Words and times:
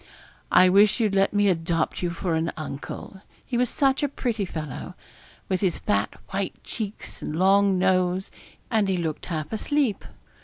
I 0.51 0.67
wish 0.67 0.99
you'd 0.99 1.13
let 1.13 1.31
me 1.31 1.47
adopt 1.47 2.01
you 2.01 2.09
for 2.09 2.33
an 2.33 2.51
uncle. 2.57 3.21
He 3.45 3.55
was 3.55 3.69
such 3.69 4.01
a 4.01 4.09
pretty 4.09 4.45
fellow, 4.45 4.95
with 5.47 5.61
his 5.61 5.77
fat 5.77 6.15
white 6.31 6.55
cheeks 6.63 7.21
and 7.21 7.35
long 7.37 7.77
nose, 7.77 8.31
and 8.71 8.87
he 8.89 8.97
looked 8.97 9.27
half 9.27 9.53
asleep. 9.53 10.03